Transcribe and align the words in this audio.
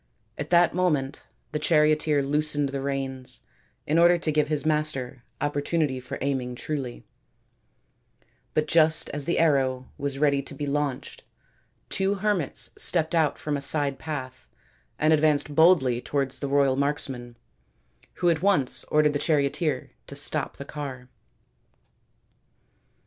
At 0.35 0.49
that 0.49 0.73
moment 0.73 1.21
the 1.51 1.59
charioteer 1.59 2.23
loosened 2.23 2.69
the 2.69 2.81
reins 2.81 3.41
in 3.85 3.99
order 3.99 4.17
to 4.17 4.31
give 4.31 4.47
his 4.47 4.65
master 4.65 5.23
opportunity 5.39 5.99
for 5.99 6.17
aiming 6.21 6.55
truly, 6.55 7.05
but 8.55 8.65
just 8.67 9.11
as 9.11 9.25
the 9.25 9.37
arrow 9.37 9.91
was 9.99 10.17
ready 10.17 10.41
to 10.41 10.55
be 10.55 10.65
launched, 10.65 11.21
two 11.87 12.15
hermits 12.15 12.71
stepped 12.79 13.13
out 13.13 13.37
from 13.37 13.55
a 13.55 13.61
side 13.61 13.99
path 13.99 14.49
and 14.97 15.13
advanced 15.13 15.53
boldly 15.53 16.01
towards 16.01 16.39
the 16.39 16.47
royal 16.47 16.75
marksman, 16.75 17.37
who 18.13 18.29
at 18.31 18.41
once 18.41 18.83
ordered 18.85 19.13
the 19.13 19.19
charioteer 19.19 19.91
to 20.07 20.15
stop 20.15 20.57
the 20.57 20.65
car. 20.65 21.09